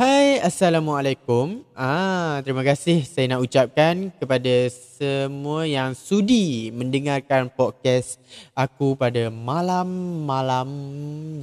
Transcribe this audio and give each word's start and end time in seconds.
Hai, 0.00 0.40
Assalamualaikum. 0.40 1.60
Ah, 1.76 2.40
terima 2.40 2.64
kasih 2.64 3.04
saya 3.04 3.36
nak 3.36 3.44
ucapkan 3.44 4.08
kepada 4.16 4.72
semua 4.72 5.68
yang 5.68 5.92
sudi 5.92 6.72
mendengarkan 6.72 7.52
podcast 7.52 8.16
aku 8.56 8.96
pada 8.96 9.28
malam-malam 9.28 10.72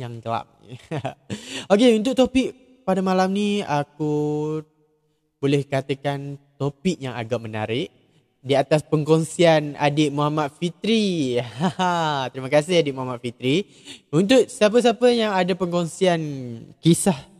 yang 0.02 0.18
gelap. 0.18 0.50
Okey, 1.70 2.02
untuk 2.02 2.18
topik 2.18 2.82
pada 2.82 2.98
malam 3.06 3.30
ni 3.30 3.62
aku 3.62 4.66
boleh 5.38 5.62
katakan 5.62 6.42
topik 6.58 6.98
yang 6.98 7.14
agak 7.14 7.38
menarik 7.38 7.94
di 8.42 8.58
atas 8.58 8.82
pengkongsian 8.82 9.78
adik 9.78 10.10
Muhammad 10.10 10.50
Fitri. 10.58 11.38
terima 12.34 12.50
kasih 12.50 12.82
adik 12.82 12.98
Muhammad 12.98 13.22
Fitri. 13.22 13.70
Untuk 14.10 14.50
siapa-siapa 14.50 15.14
yang 15.14 15.30
ada 15.38 15.54
pengkongsian 15.54 16.18
kisah 16.82 17.37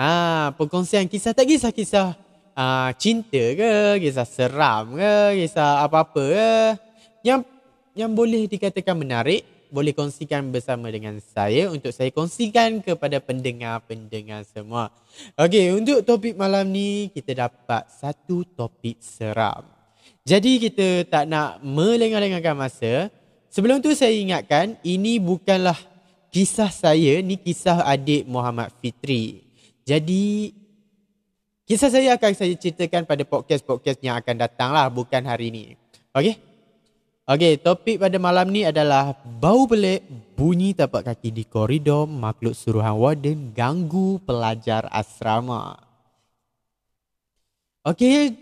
Ah, 0.00 0.56
perkongsian 0.56 1.04
kisah 1.04 1.36
tak 1.36 1.44
kisah 1.44 1.68
kisah 1.76 2.16
ah, 2.56 2.88
cinta 2.96 3.36
ke, 3.36 4.00
kisah 4.00 4.24
seram 4.24 4.96
ke, 4.96 5.44
kisah 5.44 5.84
apa-apa 5.84 6.24
ke. 6.24 6.52
Yang 7.20 7.44
yang 7.92 8.16
boleh 8.16 8.48
dikatakan 8.48 8.96
menarik, 8.96 9.44
boleh 9.68 9.92
kongsikan 9.92 10.48
bersama 10.48 10.88
dengan 10.88 11.20
saya 11.20 11.68
untuk 11.68 11.92
saya 11.92 12.08
kongsikan 12.16 12.80
kepada 12.80 13.20
pendengar-pendengar 13.20 14.48
semua. 14.48 14.88
Okey, 15.36 15.76
untuk 15.76 16.00
topik 16.08 16.32
malam 16.32 16.72
ni 16.72 17.12
kita 17.12 17.36
dapat 17.36 17.84
satu 17.92 18.48
topik 18.56 19.04
seram. 19.04 19.68
Jadi 20.24 20.64
kita 20.64 21.12
tak 21.12 21.28
nak 21.28 21.60
melengah-lengahkan 21.60 22.56
masa. 22.56 23.12
Sebelum 23.52 23.84
tu 23.84 23.92
saya 23.92 24.16
ingatkan 24.16 24.80
ini 24.80 25.20
bukanlah 25.20 25.76
kisah 26.32 26.72
saya, 26.72 27.20
ni 27.20 27.36
kisah 27.36 27.84
adik 27.84 28.24
Muhammad 28.24 28.72
Fitri. 28.80 29.49
Jadi 29.90 30.54
kisah 31.66 31.90
saya 31.90 32.14
akan 32.14 32.30
saya 32.30 32.54
ceritakan 32.54 33.10
pada 33.10 33.26
podcast-podcast 33.26 33.98
yang 33.98 34.14
akan 34.22 34.38
datang 34.38 34.70
lah 34.70 34.86
bukan 34.86 35.18
hari 35.26 35.50
ini. 35.50 35.74
Okey? 36.14 36.38
Okey, 37.26 37.58
topik 37.58 37.98
pada 37.98 38.14
malam 38.22 38.54
ni 38.54 38.62
adalah 38.62 39.18
bau 39.22 39.66
pelik 39.66 40.06
bunyi 40.38 40.78
tapak 40.78 41.10
kaki 41.10 41.34
di 41.34 41.42
koridor 41.42 42.06
makhluk 42.06 42.54
suruhan 42.54 42.94
warden 42.94 43.50
ganggu 43.50 44.22
pelajar 44.22 44.86
asrama. 44.94 45.74
Okey, 47.82 48.38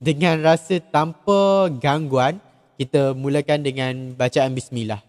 dengan 0.00 0.40
rasa 0.40 0.80
tanpa 0.80 1.68
gangguan, 1.76 2.40
kita 2.80 3.12
mulakan 3.12 3.60
dengan 3.60 4.16
bacaan 4.16 4.56
bismillah. 4.56 5.04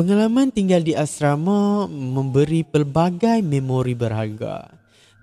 Pengalaman 0.00 0.48
tinggal 0.48 0.80
di 0.80 0.96
asrama 0.96 1.84
memberi 1.84 2.64
pelbagai 2.64 3.44
memori 3.44 3.92
berharga. 3.92 4.72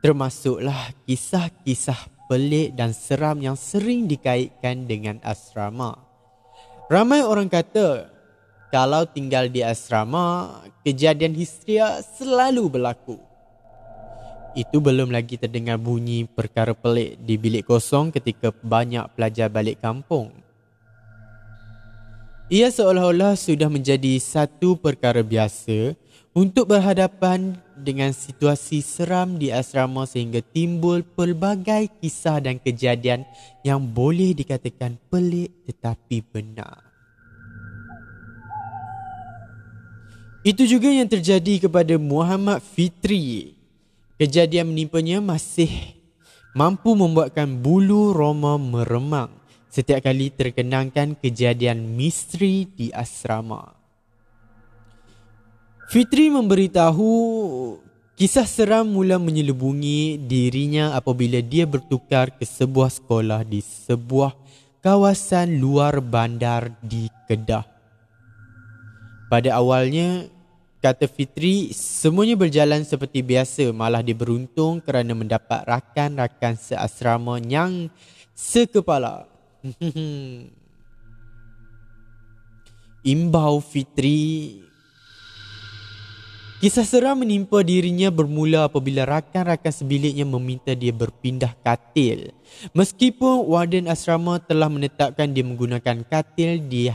Termasuklah 0.05 0.93
kisah-kisah 1.09 2.29
pelik 2.29 2.77
dan 2.77 2.93
seram 2.93 3.41
yang 3.41 3.57
sering 3.57 4.05
dikaitkan 4.05 4.85
dengan 4.85 5.17
asrama. 5.25 5.97
Ramai 6.93 7.25
orang 7.25 7.49
kata, 7.49 8.05
kalau 8.69 9.09
tinggal 9.09 9.49
di 9.49 9.65
asrama, 9.65 10.61
kejadian 10.85 11.33
histeria 11.33 11.97
selalu 12.13 12.77
berlaku. 12.77 13.17
Itu 14.53 14.77
belum 14.77 15.09
lagi 15.09 15.41
terdengar 15.41 15.81
bunyi 15.81 16.29
perkara 16.29 16.77
pelik 16.77 17.17
di 17.25 17.33
bilik 17.33 17.65
kosong 17.65 18.13
ketika 18.13 18.53
banyak 18.53 19.09
pelajar 19.17 19.49
balik 19.49 19.81
kampung. 19.81 20.29
Ia 22.47 22.71
seolah-olah 22.71 23.35
sudah 23.35 23.67
menjadi 23.67 24.15
satu 24.23 24.79
perkara 24.79 25.19
biasa 25.19 25.99
untuk 26.31 26.71
berhadapan 26.71 27.59
dengan 27.75 28.15
situasi 28.15 28.79
seram 28.79 29.35
di 29.35 29.51
asrama 29.51 30.07
sehingga 30.07 30.39
timbul 30.39 31.03
pelbagai 31.03 31.91
kisah 31.99 32.39
dan 32.39 32.55
kejadian 32.55 33.27
yang 33.67 33.83
boleh 33.83 34.31
dikatakan 34.31 34.95
pelik 35.11 35.51
tetapi 35.67 36.23
benar. 36.23 36.87
Itu 40.47 40.63
juga 40.63 40.87
yang 40.87 41.11
terjadi 41.11 41.67
kepada 41.67 41.99
Muhammad 41.99 42.63
Fitri. 42.63 43.59
Kejadian 44.15 44.71
menimpanya 44.71 45.19
masih 45.19 45.99
mampu 46.55 46.95
membuatkan 46.95 47.59
bulu 47.59 48.15
roma 48.15 48.55
meremang 48.55 49.35
setiap 49.67 50.03
kali 50.03 50.31
terkenangkan 50.31 51.15
kejadian 51.19 51.83
misteri 51.95 52.65
di 52.67 52.91
asrama. 52.91 53.77
Fitri 55.87 56.27
memberitahu 56.27 57.11
kisah 58.19 58.43
seram 58.43 58.91
mula 58.91 59.15
menyelubungi 59.15 60.19
dirinya 60.19 60.97
apabila 60.99 61.39
dia 61.39 61.63
bertukar 61.63 62.35
ke 62.35 62.43
sebuah 62.43 62.91
sekolah 62.91 63.47
di 63.47 63.63
sebuah 63.63 64.35
kawasan 64.83 65.59
luar 65.61 66.03
bandar 66.03 66.75
di 66.83 67.07
Kedah. 67.27 67.63
Pada 69.27 69.59
awalnya, 69.59 70.27
kata 70.79 71.07
Fitri, 71.11 71.75
semuanya 71.75 72.39
berjalan 72.39 72.83
seperti 72.87 73.19
biasa 73.19 73.75
malah 73.75 73.99
dia 73.99 74.15
beruntung 74.15 74.79
kerana 74.79 75.11
mendapat 75.11 75.67
rakan-rakan 75.67 76.55
seasrama 76.55 77.39
yang 77.43 77.91
sekepala. 78.31 79.36
Imbau 83.13 83.59
Fitri 83.63 84.63
Kisah 86.57 86.89
seram 86.89 87.21
menimpa 87.21 87.61
dirinya 87.61 88.09
bermula 88.09 88.65
apabila 88.65 89.05
rakan-rakan 89.05 89.69
sebiliknya 89.69 90.25
meminta 90.25 90.73
dia 90.73 90.89
berpindah 90.89 91.53
katil. 91.61 92.33
Meskipun 92.73 93.45
warden 93.45 93.85
asrama 93.85 94.41
telah 94.41 94.65
menetapkan 94.65 95.29
dia 95.29 95.45
menggunakan 95.45 96.01
katil 96.09 96.57
di 96.65 96.89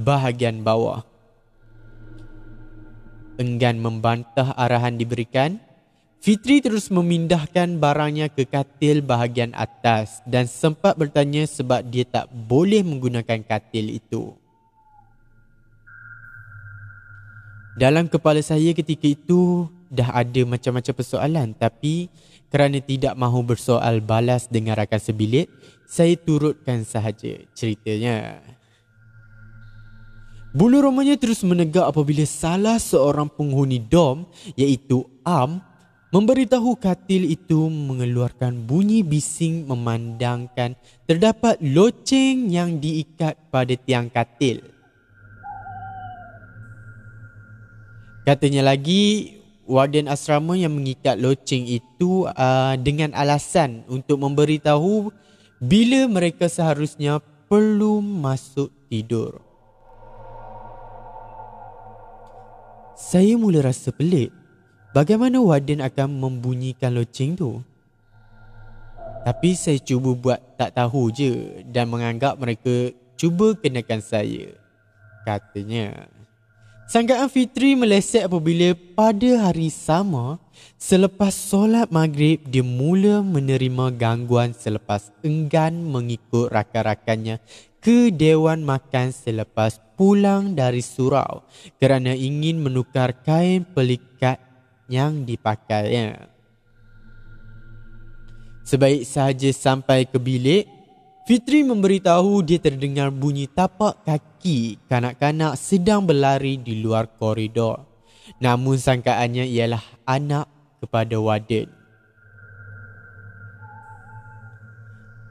bahagian 0.00 0.64
bawah. 0.64 1.04
Enggan 3.36 3.76
membantah 3.76 4.56
arahan 4.56 4.96
diberikan, 4.96 5.60
Fitri 6.24 6.64
terus 6.64 6.88
memindahkan 6.88 7.76
barangnya 7.76 8.32
ke 8.32 8.48
katil 8.48 9.04
bahagian 9.04 9.52
atas 9.52 10.24
dan 10.24 10.48
sempat 10.48 10.96
bertanya 10.96 11.44
sebab 11.44 11.84
dia 11.84 12.08
tak 12.08 12.32
boleh 12.32 12.80
menggunakan 12.80 13.44
katil 13.44 13.92
itu. 13.92 14.32
Dalam 17.76 18.08
kepala 18.08 18.40
saya 18.40 18.72
ketika 18.72 19.04
itu 19.04 19.68
dah 19.92 20.16
ada 20.16 20.48
macam-macam 20.48 20.94
persoalan 20.96 21.52
tapi 21.60 22.08
kerana 22.48 22.80
tidak 22.80 23.12
mahu 23.20 23.44
bersoal 23.44 24.00
balas 24.00 24.48
dengan 24.48 24.80
rakan 24.80 25.04
sebilik, 25.04 25.52
saya 25.84 26.16
turutkan 26.16 26.88
sahaja 26.88 27.36
ceritanya. 27.52 28.40
Bulu 30.56 30.80
romanya 30.80 31.20
terus 31.20 31.44
menegak 31.44 31.84
apabila 31.84 32.24
salah 32.24 32.80
seorang 32.80 33.28
penghuni 33.28 33.76
dom 33.76 34.24
iaitu 34.56 35.04
Am 35.20 35.73
Memberitahu 36.14 36.78
katil 36.78 37.26
itu 37.26 37.66
mengeluarkan 37.66 38.70
bunyi 38.70 39.02
bising 39.02 39.66
memandangkan 39.66 40.78
terdapat 41.10 41.58
loceng 41.58 42.54
yang 42.54 42.78
diikat 42.78 43.34
pada 43.50 43.74
tiang 43.74 44.06
katil. 44.06 44.62
Katanya 48.22 48.62
lagi, 48.62 49.34
warden 49.66 50.06
asrama 50.06 50.54
yang 50.54 50.78
mengikat 50.78 51.18
loceng 51.18 51.66
itu 51.66 52.30
uh, 52.30 52.78
dengan 52.78 53.10
alasan 53.18 53.82
untuk 53.90 54.22
memberitahu 54.22 55.10
bila 55.58 56.06
mereka 56.06 56.46
seharusnya 56.46 57.18
perlu 57.50 57.98
masuk 57.98 58.70
tidur. 58.86 59.42
Saya 62.94 63.34
mula 63.34 63.66
rasa 63.66 63.90
pelik 63.90 64.43
bagaimana 64.94 65.42
warden 65.42 65.82
akan 65.82 66.08
membunyikan 66.22 66.94
loceng 66.94 67.34
tu? 67.34 67.58
Tapi 69.26 69.56
saya 69.58 69.80
cuba 69.82 70.14
buat 70.14 70.40
tak 70.54 70.78
tahu 70.78 71.10
je 71.10 71.64
dan 71.68 71.90
menganggap 71.90 72.38
mereka 72.38 72.94
cuba 73.18 73.58
kenakan 73.58 73.98
saya. 73.98 74.54
Katanya. 75.26 76.06
Sangkaan 76.84 77.32
Fitri 77.32 77.72
meleset 77.72 78.28
apabila 78.28 78.76
pada 78.92 79.48
hari 79.48 79.72
sama 79.72 80.36
selepas 80.76 81.32
solat 81.32 81.88
maghrib 81.88 82.44
dia 82.44 82.60
mula 82.60 83.24
menerima 83.24 83.88
gangguan 83.96 84.52
selepas 84.52 85.08
enggan 85.24 85.80
mengikut 85.80 86.52
rakan-rakannya 86.52 87.40
ke 87.80 88.12
Dewan 88.12 88.68
Makan 88.68 89.16
selepas 89.16 89.80
pulang 89.96 90.52
dari 90.52 90.84
surau 90.84 91.40
kerana 91.80 92.12
ingin 92.12 92.60
menukar 92.60 93.16
kain 93.24 93.64
pelikat 93.64 94.36
yang 94.88 95.24
dipakainya. 95.24 96.28
Sebaik 98.64 99.04
sahaja 99.04 99.50
sampai 99.52 100.08
ke 100.08 100.16
bilik, 100.16 100.64
Fitri 101.24 101.64
memberitahu 101.64 102.44
dia 102.44 102.60
terdengar 102.60 103.08
bunyi 103.08 103.48
tapak 103.48 104.04
kaki 104.04 104.76
kanak-kanak 104.92 105.56
sedang 105.56 106.04
berlari 106.04 106.60
di 106.60 106.84
luar 106.84 107.08
koridor. 107.16 107.80
Namun 108.44 108.76
sangkaannya 108.76 109.48
ialah 109.48 109.80
anak 110.04 110.44
kepada 110.84 111.16
Warden. 111.16 111.72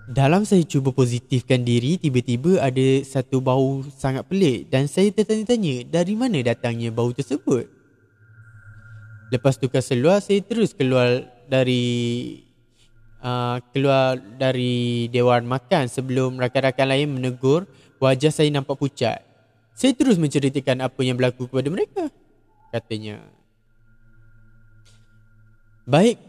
Dalam 0.09 0.49
saya 0.49 0.65
cuba 0.65 0.89
positifkan 0.89 1.61
diri, 1.61 2.01
tiba-tiba 2.01 2.57
ada 2.57 2.87
satu 3.05 3.37
bau 3.37 3.85
sangat 3.93 4.25
pelik 4.25 4.73
dan 4.73 4.89
saya 4.89 5.13
tertanya-tanya 5.13 5.85
dari 5.93 6.17
mana 6.17 6.41
datangnya 6.41 6.89
bau 6.89 7.13
tersebut. 7.13 7.82
Lepas 9.31 9.55
tukar 9.55 9.85
seluar, 9.85 10.19
saya 10.19 10.43
terus 10.43 10.75
keluar 10.75 11.23
dari 11.47 12.43
uh, 13.23 13.57
keluar 13.71 14.19
dari 14.19 15.07
dewan 15.09 15.47
makan 15.47 15.87
sebelum 15.87 16.37
rakan-rakan 16.37 16.87
lain 16.91 17.07
menegur 17.15 17.65
wajah 17.97 18.29
saya 18.29 18.51
nampak 18.51 18.75
pucat. 18.75 19.23
Saya 19.73 19.95
terus 19.95 20.21
menceritakan 20.21 20.85
apa 20.85 21.01
yang 21.01 21.17
berlaku 21.17 21.49
kepada 21.49 21.69
mereka. 21.71 22.03
Katanya. 22.69 23.25
Baik. 25.87 26.19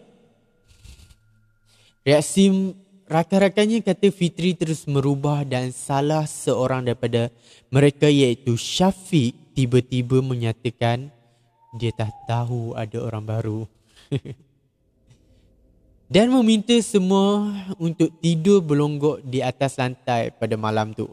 Reaksi 2.05 2.73
rakan-rakannya 3.09 3.85
kata 3.85 4.09
Fitri 4.13 4.57
terus 4.57 4.85
merubah 4.89 5.45
dan 5.45 5.73
salah 5.73 6.25
seorang 6.25 6.85
daripada 6.85 7.29
mereka 7.69 8.09
iaitu 8.09 8.57
Syafiq 8.57 9.37
tiba-tiba 9.53 10.21
menyatakan 10.25 11.13
dia 11.75 11.91
tak 11.91 12.15
tahu 12.31 12.73
ada 12.79 12.99
orang 13.03 13.25
baru. 13.27 13.61
dan 16.15 16.31
meminta 16.31 16.79
semua 16.79 17.51
untuk 17.81 18.13
tidur 18.23 18.63
berlonggok 18.63 19.25
di 19.27 19.43
atas 19.43 19.75
lantai 19.75 20.31
pada 20.31 20.55
malam 20.55 20.95
tu. 20.95 21.11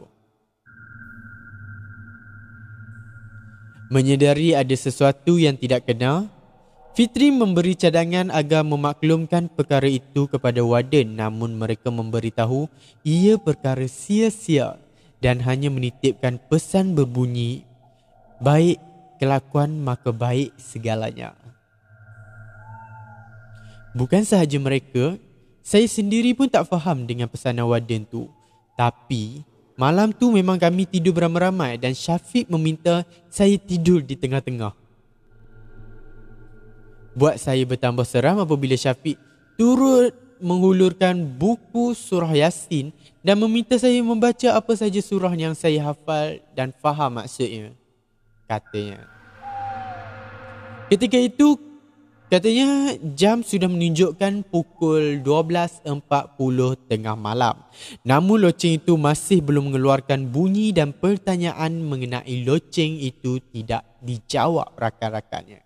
Menyedari 3.92 4.56
ada 4.56 4.72
sesuatu 4.72 5.36
yang 5.36 5.58
tidak 5.58 5.84
kena, 5.84 6.24
Fitri 6.92 7.32
memberi 7.32 7.72
cadangan 7.72 8.28
agar 8.28 8.68
memaklumkan 8.68 9.48
perkara 9.48 9.88
itu 9.88 10.28
kepada 10.28 10.60
warden 10.60 11.16
namun 11.16 11.56
mereka 11.56 11.88
memberitahu 11.88 12.68
ia 13.00 13.40
perkara 13.40 13.88
sia-sia 13.88 14.76
dan 15.24 15.40
hanya 15.40 15.72
menitipkan 15.72 16.36
pesan 16.52 16.92
berbunyi 16.92 17.64
baik 18.44 18.76
kelakuan 19.22 19.70
maka 19.78 20.10
baik 20.10 20.50
segalanya. 20.58 21.38
Bukan 23.94 24.26
sahaja 24.26 24.58
mereka, 24.58 25.14
saya 25.62 25.86
sendiri 25.86 26.34
pun 26.34 26.50
tak 26.50 26.66
faham 26.66 27.06
dengan 27.06 27.30
pesanan 27.30 27.70
warden 27.70 28.02
tu. 28.02 28.26
Tapi 28.74 29.46
malam 29.78 30.10
tu 30.10 30.34
memang 30.34 30.58
kami 30.58 30.90
tidur 30.90 31.14
beramai-ramai 31.14 31.78
dan 31.78 31.94
Syafiq 31.94 32.50
meminta 32.50 33.06
saya 33.30 33.54
tidur 33.54 34.02
di 34.02 34.18
tengah-tengah 34.18 34.82
buat 37.12 37.36
saya 37.36 37.60
bertambah 37.68 38.04
seram 38.08 38.40
apabila 38.40 38.76
Syafiq 38.76 39.20
turut 39.60 40.16
menghulurkan 40.42 41.22
buku 41.22 41.94
surah 41.94 42.32
Yasin 42.34 42.90
dan 43.22 43.38
meminta 43.38 43.78
saya 43.78 44.00
membaca 44.02 44.58
apa 44.58 44.72
saja 44.74 44.98
surah 44.98 45.32
yang 45.36 45.54
saya 45.54 45.92
hafal 45.92 46.42
dan 46.56 46.74
faham 46.82 47.22
maksudnya. 47.22 47.70
Katanya. 48.52 49.08
Ketika 50.92 51.16
itu, 51.16 51.56
katanya 52.28 53.00
jam 53.16 53.40
sudah 53.40 53.64
menunjukkan 53.64 54.44
pukul 54.52 55.24
12.40 55.24 55.96
tengah 56.84 57.16
malam. 57.16 57.56
Namun 58.04 58.44
loceng 58.44 58.76
itu 58.76 59.00
masih 59.00 59.40
belum 59.40 59.72
mengeluarkan 59.72 60.28
bunyi 60.28 60.76
dan 60.76 60.92
pertanyaan 60.92 61.80
mengenai 61.80 62.44
loceng 62.44 63.00
itu 63.00 63.40
tidak 63.56 63.88
dijawab 64.04 64.68
rakan-rakannya. 64.76 65.64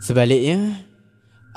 Sebaliknya, 0.00 0.88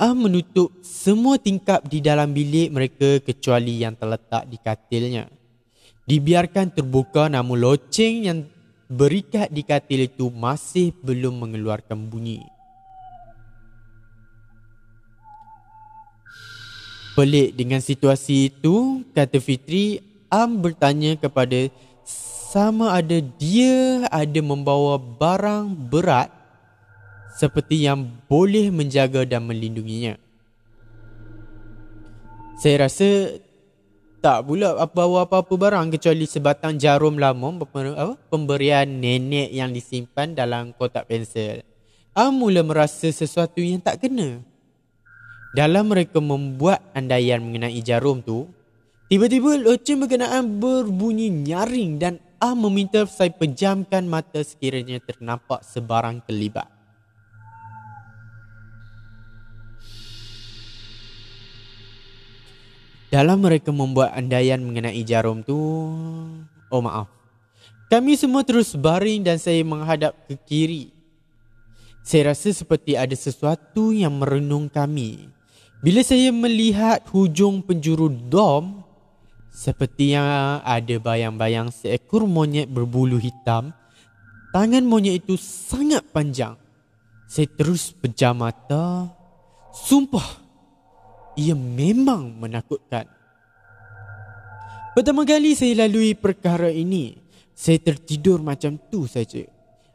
Ah 0.02 0.18
menutup 0.18 0.82
semua 0.82 1.38
tingkap 1.38 1.86
di 1.86 2.02
dalam 2.02 2.34
bilik 2.34 2.74
mereka 2.74 3.22
kecuali 3.22 3.78
yang 3.78 3.94
terletak 3.94 4.50
di 4.50 4.58
katilnya. 4.58 5.30
Dibiarkan 6.12 6.76
terbuka 6.76 7.32
namun 7.32 7.56
loceng 7.56 8.28
yang 8.28 8.44
berikat 8.84 9.48
di 9.48 9.64
katil 9.64 10.04
itu 10.04 10.28
masih 10.28 10.92
belum 11.00 11.40
mengeluarkan 11.40 11.96
bunyi. 12.12 12.44
Pelik 17.16 17.56
dengan 17.56 17.80
situasi 17.80 18.52
itu, 18.52 19.00
kata 19.16 19.40
Fitri, 19.40 20.04
Am 20.28 20.60
bertanya 20.60 21.16
kepada 21.16 21.72
sama 22.52 22.92
ada 22.92 23.16
dia 23.40 24.04
ada 24.12 24.40
membawa 24.44 25.00
barang 25.00 25.72
berat 25.88 26.28
seperti 27.40 27.88
yang 27.88 28.04
boleh 28.28 28.68
menjaga 28.68 29.24
dan 29.24 29.48
melindunginya. 29.48 30.20
Saya 32.60 32.84
rasa 32.84 33.40
tak 34.22 34.46
pula 34.46 34.78
bawa 34.86 35.26
apa-apa 35.26 35.50
barang 35.50 35.98
kecuali 35.98 36.30
sebatang 36.30 36.78
jarum 36.78 37.18
lama 37.18 37.58
pemberian 38.30 38.86
nenek 38.86 39.50
yang 39.50 39.74
disimpan 39.74 40.30
dalam 40.30 40.70
kotak 40.78 41.10
pensel. 41.10 41.66
Am 42.14 42.30
mula 42.30 42.62
merasa 42.62 43.10
sesuatu 43.10 43.58
yang 43.58 43.82
tak 43.82 43.98
kena. 44.06 44.38
Dalam 45.52 45.90
mereka 45.90 46.22
membuat 46.22 46.80
andaian 46.96 47.42
mengenai 47.42 47.82
jarum 47.84 48.22
tu, 48.22 48.46
tiba-tiba 49.10 49.58
loceng 49.58 50.00
berkenaan 50.00 50.62
berbunyi 50.62 51.28
nyaring 51.28 51.98
dan 51.98 52.16
Am 52.42 52.58
meminta 52.58 53.06
saya 53.06 53.30
pejamkan 53.30 54.02
mata 54.02 54.42
sekiranya 54.42 54.98
ternampak 54.98 55.62
sebarang 55.62 56.26
terlibat. 56.26 56.71
Dalam 63.12 63.44
mereka 63.44 63.68
membuat 63.68 64.16
andaian 64.16 64.56
mengenai 64.64 65.04
jarum 65.04 65.44
tu, 65.44 65.52
oh 66.72 66.80
maaf. 66.80 67.12
Kami 67.92 68.16
semua 68.16 68.40
terus 68.40 68.72
baring 68.72 69.20
dan 69.20 69.36
saya 69.36 69.60
menghadap 69.60 70.16
ke 70.24 70.32
kiri. 70.48 70.88
Saya 72.00 72.32
rasa 72.32 72.56
seperti 72.56 72.96
ada 72.96 73.12
sesuatu 73.12 73.92
yang 73.92 74.16
merenung 74.16 74.72
kami. 74.72 75.28
Bila 75.84 76.00
saya 76.00 76.32
melihat 76.32 77.04
hujung 77.12 77.60
penjuru 77.60 78.08
dom, 78.08 78.80
seperti 79.52 80.16
yang 80.16 80.64
ada 80.64 80.96
bayang-bayang 80.96 81.68
seekor 81.68 82.24
monyet 82.24 82.64
berbulu 82.64 83.20
hitam, 83.20 83.76
tangan 84.56 84.88
monyet 84.88 85.20
itu 85.20 85.36
sangat 85.36 86.00
panjang. 86.16 86.56
Saya 87.28 87.44
terus 87.44 87.92
pejam 87.92 88.40
mata. 88.40 89.12
Sumpah, 89.72 90.41
ia 91.42 91.58
memang 91.58 92.38
menakutkan. 92.38 93.10
Pertama 94.94 95.26
kali 95.26 95.58
saya 95.58 95.82
lalui 95.82 96.14
perkara 96.14 96.70
ini, 96.70 97.18
saya 97.50 97.82
tertidur 97.82 98.38
macam 98.38 98.78
tu 98.78 99.10
saja. 99.10 99.42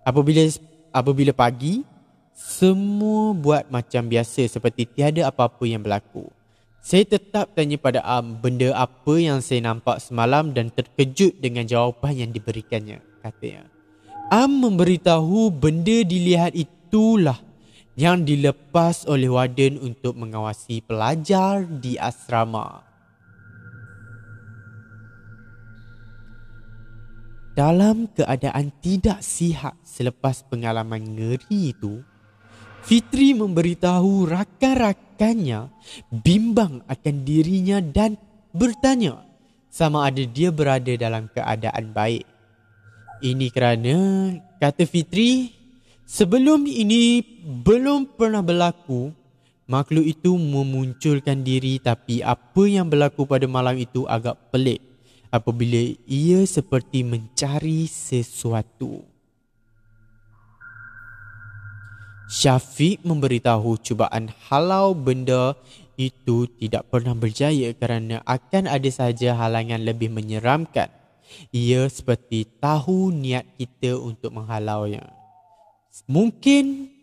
Apabila 0.04 0.44
apabila 0.92 1.32
pagi, 1.32 1.88
semua 2.36 3.32
buat 3.32 3.70
macam 3.72 4.04
biasa 4.10 4.46
seperti 4.52 4.90
tiada 4.90 5.30
apa-apa 5.32 5.64
yang 5.64 5.80
berlaku. 5.80 6.28
Saya 6.84 7.04
tetap 7.04 7.52
tanya 7.52 7.76
pada 7.76 8.00
Am 8.04 8.40
benda 8.40 8.72
apa 8.72 9.20
yang 9.20 9.44
saya 9.44 9.60
nampak 9.64 10.00
semalam 10.00 10.56
dan 10.56 10.72
terkejut 10.72 11.36
dengan 11.40 11.68
jawapan 11.68 12.26
yang 12.28 12.32
diberikannya, 12.32 13.04
katanya. 13.20 13.68
Am 14.32 14.48
memberitahu 14.48 15.52
benda 15.52 16.04
dilihat 16.04 16.56
itulah 16.56 17.38
yang 17.98 18.22
dilepas 18.22 19.10
oleh 19.10 19.26
warden 19.26 19.82
untuk 19.82 20.14
mengawasi 20.14 20.86
pelajar 20.86 21.66
di 21.66 21.98
asrama. 21.98 22.86
Dalam 27.58 28.06
keadaan 28.14 28.70
tidak 28.86 29.26
sihat 29.26 29.74
selepas 29.82 30.46
pengalaman 30.46 31.02
ngeri 31.02 31.74
itu, 31.74 32.06
Fitri 32.86 33.34
memberitahu 33.34 34.30
rakan-rakannya 34.30 35.74
bimbang 36.14 36.86
akan 36.86 37.16
dirinya 37.26 37.82
dan 37.82 38.14
bertanya 38.54 39.26
sama 39.74 40.06
ada 40.06 40.22
dia 40.22 40.54
berada 40.54 40.94
dalam 40.94 41.34
keadaan 41.34 41.98
baik. 41.98 42.30
Ini 43.26 43.50
kerana, 43.50 43.98
kata 44.62 44.86
Fitri, 44.86 45.57
Sebelum 46.08 46.64
ini 46.64 47.20
belum 47.44 48.16
pernah 48.16 48.40
berlaku, 48.40 49.12
makhluk 49.68 50.08
itu 50.08 50.40
memunculkan 50.40 51.44
diri 51.44 51.84
tapi 51.84 52.24
apa 52.24 52.64
yang 52.64 52.88
berlaku 52.88 53.28
pada 53.28 53.44
malam 53.44 53.76
itu 53.76 54.08
agak 54.08 54.40
pelik 54.48 54.80
apabila 55.28 55.84
ia 56.08 56.48
seperti 56.48 57.04
mencari 57.04 57.92
sesuatu. 57.92 59.04
Syafiq 62.32 63.04
memberitahu 63.04 63.76
cubaan 63.84 64.32
halau 64.48 64.96
benda 64.96 65.60
itu 66.00 66.48
tidak 66.56 66.88
pernah 66.88 67.20
berjaya 67.20 67.76
kerana 67.76 68.24
akan 68.24 68.72
ada 68.72 68.88
saja 68.88 69.36
halangan 69.36 69.84
lebih 69.84 70.08
menyeramkan. 70.08 70.88
Ia 71.52 71.92
seperti 71.92 72.48
tahu 72.64 73.12
niat 73.12 73.44
kita 73.60 74.00
untuk 74.00 74.32
menghalaunya. 74.32 75.17
Mungkin 76.06 76.94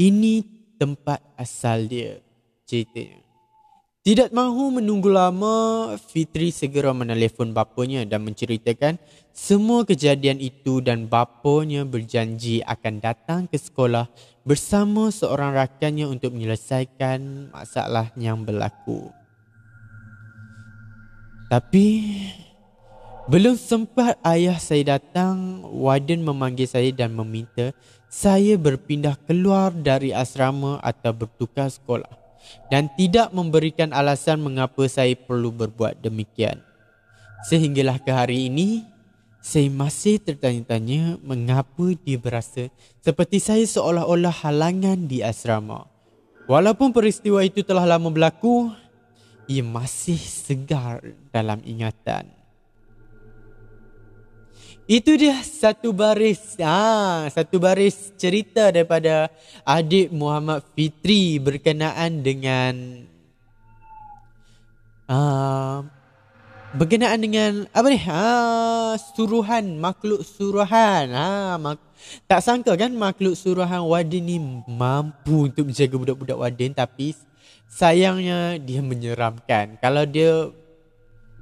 ini 0.00 0.34
tempat 0.80 1.20
asal 1.36 1.84
dia 1.84 2.24
ceritanya. 2.64 3.20
Tidak 4.00 4.32
mahu 4.32 4.80
menunggu 4.80 5.12
lama, 5.12 5.92
Fitri 6.00 6.48
segera 6.48 6.96
menelefon 6.96 7.52
bapanya 7.52 8.00
dan 8.08 8.24
menceritakan 8.24 8.96
semua 9.28 9.84
kejadian 9.84 10.40
itu 10.40 10.80
dan 10.80 11.04
bapanya 11.04 11.84
berjanji 11.84 12.64
akan 12.64 12.96
datang 12.96 13.44
ke 13.44 13.60
sekolah 13.60 14.08
bersama 14.40 15.12
seorang 15.12 15.52
rakannya 15.52 16.08
untuk 16.08 16.32
menyelesaikan 16.32 17.52
masalah 17.52 18.08
yang 18.16 18.40
berlaku. 18.40 19.12
Tapi 21.52 22.08
belum 23.30 23.54
sempat 23.54 24.18
ayah 24.26 24.58
saya 24.58 24.98
datang, 24.98 25.62
Warden 25.62 26.26
memanggil 26.26 26.66
saya 26.66 26.90
dan 26.90 27.14
meminta 27.14 27.70
saya 28.10 28.58
berpindah 28.58 29.14
keluar 29.22 29.70
dari 29.70 30.10
asrama 30.10 30.82
atau 30.82 31.14
bertukar 31.14 31.70
sekolah 31.70 32.10
dan 32.74 32.90
tidak 32.98 33.30
memberikan 33.30 33.94
alasan 33.94 34.42
mengapa 34.42 34.82
saya 34.90 35.14
perlu 35.14 35.54
berbuat 35.54 36.02
demikian. 36.02 36.58
Sehinggalah 37.46 38.02
ke 38.02 38.10
hari 38.10 38.50
ini, 38.50 38.82
saya 39.38 39.70
masih 39.70 40.18
tertanya-tanya 40.18 41.22
mengapa 41.22 41.94
dia 42.02 42.18
berasa 42.18 42.66
seperti 42.98 43.38
saya 43.38 43.62
seolah-olah 43.62 44.42
halangan 44.42 45.06
di 45.06 45.22
asrama. 45.22 45.86
Walaupun 46.50 46.90
peristiwa 46.90 47.46
itu 47.46 47.62
telah 47.62 47.86
lama 47.86 48.10
berlaku, 48.10 48.74
ia 49.46 49.62
masih 49.62 50.18
segar 50.18 50.98
dalam 51.30 51.62
ingatan. 51.62 52.39
Itu 54.90 55.14
dia 55.14 55.38
satu 55.38 55.94
baris 55.94 56.58
ha, 56.58 57.30
satu 57.30 57.62
baris 57.62 58.10
cerita 58.18 58.74
daripada 58.74 59.30
adik 59.62 60.10
Muhammad 60.10 60.66
Fitri 60.74 61.38
berkenaan 61.38 62.26
dengan 62.26 63.06
uh, 65.06 65.86
berkenaan 66.74 67.22
dengan 67.22 67.70
apa 67.70 67.86
ni? 67.86 68.02
Ha, 68.02 68.98
suruhan 69.14 69.78
makhluk 69.78 70.26
suruhan. 70.26 71.06
Ha, 71.14 71.54
mak, 71.54 71.78
tak 72.26 72.42
sangka 72.42 72.74
kan 72.74 72.90
makhluk 72.90 73.38
suruhan 73.38 73.86
Wadin 73.86 74.26
ni 74.26 74.42
mampu 74.66 75.54
untuk 75.54 75.70
menjaga 75.70 75.94
budak-budak 76.02 76.34
Wadin 76.34 76.74
tapi 76.74 77.14
sayangnya 77.70 78.58
dia 78.58 78.82
menyeramkan. 78.82 79.78
Kalau 79.78 80.02
dia 80.02 80.50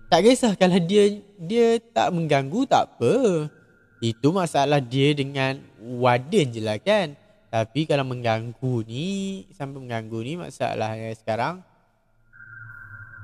tak 0.08 0.20
kisah 0.24 0.56
kalau 0.56 0.80
dia 0.80 1.20
dia 1.36 1.76
tak 1.92 2.08
mengganggu 2.16 2.64
tak 2.64 2.88
apa. 2.96 3.46
Itu 4.00 4.32
masalah 4.32 4.80
dia 4.80 5.12
dengan 5.12 5.60
warden 5.78 6.48
je 6.48 6.60
lah 6.64 6.80
kan. 6.80 7.12
Tapi 7.48 7.88
kalau 7.88 8.04
mengganggu 8.04 8.84
ni 8.84 9.44
sampai 9.56 9.80
mengganggu 9.80 10.18
ni 10.20 10.32
masalah 10.36 10.92
yang 10.96 11.16
sekarang 11.16 11.54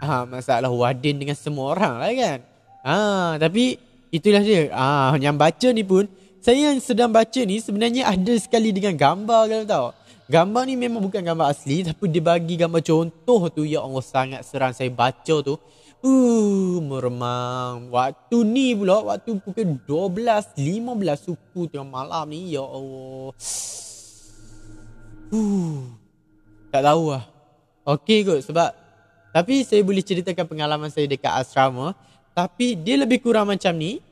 ha, 0.00 0.24
masalah 0.24 0.72
warden 0.72 1.20
dengan 1.20 1.36
semua 1.36 1.72
orang 1.72 1.94
lah 2.00 2.12
kan. 2.12 2.38
Ha, 2.84 2.96
tapi 3.40 3.80
itulah 4.12 4.44
dia. 4.44 4.68
Ha, 4.72 5.16
yang 5.16 5.36
baca 5.36 5.68
ni 5.72 5.84
pun 5.84 6.04
saya 6.44 6.72
yang 6.72 6.80
sedang 6.80 7.08
baca 7.08 7.40
ni 7.40 7.56
sebenarnya 7.56 8.04
ada 8.04 8.34
sekali 8.36 8.68
dengan 8.68 8.92
gambar 8.92 9.42
kalau 9.48 9.64
tahu. 9.64 9.88
Gambar 10.24 10.62
ni 10.68 10.76
memang 10.76 11.04
bukan 11.04 11.20
gambar 11.20 11.52
asli 11.52 11.84
tapi 11.84 12.08
dia 12.08 12.24
bagi 12.24 12.56
gambar 12.56 12.80
contoh 12.80 13.48
tu 13.52 13.64
ya 13.64 13.84
Allah 13.84 14.04
sangat 14.04 14.40
seram 14.44 14.72
saya 14.72 14.92
baca 14.92 15.36
tu. 15.40 15.56
Uh, 16.04 16.84
meremang. 16.84 17.88
Waktu 17.88 18.44
ni 18.44 18.76
pula, 18.76 19.00
waktu 19.00 19.40
pukul 19.40 19.80
12, 19.88 20.52
15 20.52 21.16
suku 21.16 21.64
tengah 21.72 21.88
malam 21.88 22.28
ni. 22.28 22.52
Ya 22.52 22.60
Allah. 22.60 23.32
Uh, 25.32 25.80
tak 26.68 26.84
tahu 26.84 27.04
lah. 27.08 27.24
Okey 27.88 28.20
kot 28.28 28.44
sebab. 28.44 28.76
Tapi 29.32 29.64
saya 29.64 29.80
boleh 29.80 30.04
ceritakan 30.04 30.44
pengalaman 30.44 30.92
saya 30.92 31.08
dekat 31.08 31.40
asrama. 31.40 31.96
Tapi 32.36 32.76
dia 32.76 33.00
lebih 33.00 33.24
kurang 33.24 33.48
macam 33.48 33.72
ni. 33.72 34.04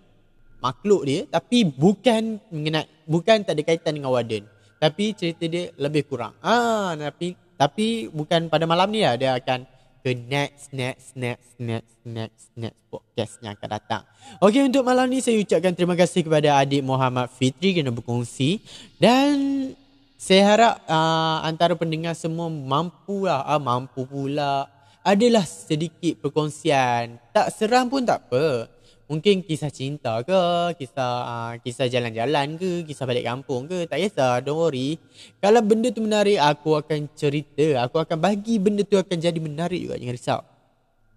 Makhluk 0.65 1.05
dia. 1.05 1.29
Tapi 1.29 1.69
bukan 1.69 2.41
mengenai, 2.49 2.89
bukan 3.05 3.45
tak 3.45 3.53
ada 3.53 3.63
kaitan 3.69 4.01
dengan 4.01 4.17
warden. 4.17 4.49
Tapi 4.81 5.13
cerita 5.13 5.45
dia 5.45 5.69
lebih 5.77 6.09
kurang. 6.09 6.33
Ah, 6.41 6.97
tapi 6.97 7.37
tapi 7.61 8.09
bukan 8.09 8.49
pada 8.49 8.65
malam 8.65 8.89
ni 8.89 9.05
lah 9.05 9.15
dia 9.21 9.37
akan 9.37 9.69
ke 10.03 10.19
next, 10.19 10.75
next, 10.75 11.15
next, 11.15 11.55
next, 11.63 11.95
next, 12.03 12.51
next 12.59 12.81
podcast 12.91 13.39
yang 13.39 13.55
akan 13.55 13.69
datang. 13.71 14.03
Okey, 14.43 14.67
untuk 14.67 14.83
malam 14.83 15.07
ni 15.07 15.23
saya 15.23 15.39
ucapkan 15.39 15.71
terima 15.71 15.95
kasih 15.95 16.27
kepada 16.27 16.59
adik 16.59 16.83
Muhammad 16.83 17.31
Fitri 17.31 17.71
kerana 17.71 17.95
berkongsi. 17.95 18.59
Dan 18.99 19.71
saya 20.19 20.43
harap 20.43 20.75
uh, 20.91 21.47
antara 21.47 21.79
pendengar 21.79 22.19
semua 22.19 22.51
mampu 22.51 23.31
lah, 23.31 23.47
uh, 23.47 23.63
mampu 23.63 24.03
pula. 24.03 24.67
Adalah 25.07 25.47
sedikit 25.47 26.19
perkongsian. 26.19 27.19
Tak 27.31 27.55
seram 27.55 27.87
pun 27.87 28.03
tak 28.03 28.27
apa. 28.27 28.67
Mungkin 29.11 29.45
kisah 29.45 29.69
cinta 29.69 30.23
ke, 30.25 30.41
kisah 30.79 31.13
uh, 31.27 31.53
kisah 31.61 31.91
jalan-jalan 31.91 32.57
ke, 32.57 32.87
kisah 32.87 33.05
balik 33.05 33.27
kampung 33.27 33.69
ke, 33.69 33.85
tak 33.85 34.01
kisah, 34.01 34.41
don't 34.41 34.57
worry. 34.57 34.97
Kalau 35.43 35.61
benda 35.61 35.91
tu 35.93 36.01
menarik, 36.01 36.39
aku 36.39 36.79
akan 36.79 37.11
cerita, 37.13 37.83
aku 37.83 38.01
akan 38.01 38.17
bagi 38.17 38.57
benda 38.57 38.87
tu 38.87 38.97
akan 38.97 39.17
jadi 39.19 39.37
menarik 39.37 39.85
juga, 39.85 40.01
jangan 40.01 40.17
risau. 40.17 40.41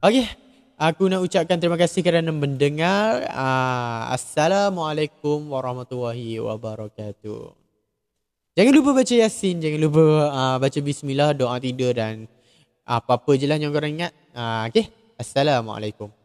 Okay, 0.03 0.27
aku 0.75 1.07
nak 1.07 1.23
ucapkan 1.23 1.55
terima 1.55 1.77
kasih 1.79 2.01
kerana 2.03 2.33
mendengar. 2.35 3.23
Uh, 3.31 4.11
Assalamualaikum 4.11 5.45
warahmatullahi 5.47 6.41
wabarakatuh. 6.41 7.53
Jangan 8.59 8.73
lupa 8.75 8.91
baca 8.91 9.13
Yasin, 9.13 9.61
jangan 9.63 9.79
lupa 9.79 10.03
uh, 10.31 10.57
baca 10.59 10.79
Bismillah, 10.83 11.31
doa 11.31 11.55
tidur 11.63 11.95
dan 11.95 12.27
apa-apa 12.83 13.39
je 13.39 13.45
lah 13.47 13.55
yang 13.55 13.71
korang 13.71 13.93
ingat. 13.93 14.11
Uh, 14.35 14.67
okay, 14.67 14.91
Assalamualaikum. 15.15 16.24